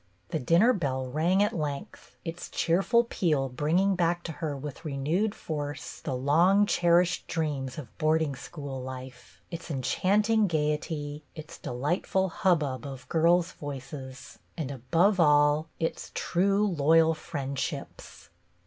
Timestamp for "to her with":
4.23-4.83